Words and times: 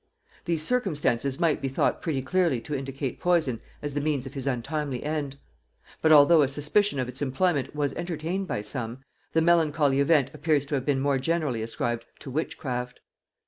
These 0.45 0.63
circumstances 0.63 1.39
might 1.39 1.61
be 1.61 1.67
thought 1.67 2.01
pretty 2.01 2.23
clearly 2.23 2.59
to 2.61 2.73
indicate 2.75 3.19
poison 3.19 3.61
as 3.83 3.93
the 3.93 4.01
means 4.01 4.25
of 4.25 4.33
his 4.33 4.47
untimely 4.47 5.03
end: 5.03 5.37
but 6.01 6.11
although 6.11 6.41
a 6.41 6.47
suspicion 6.47 6.97
of 6.97 7.07
its 7.07 7.21
employment 7.21 7.75
was 7.75 7.93
entertained 7.93 8.47
by 8.47 8.61
some, 8.63 9.03
the 9.33 9.41
melancholy 9.43 9.99
event 9.99 10.31
appears 10.33 10.65
to 10.65 10.73
have 10.73 10.85
been 10.85 10.99
more 11.01 11.19
generally 11.19 11.61
ascribed 11.61 12.07
to 12.21 12.31
witchcraft. 12.31 12.99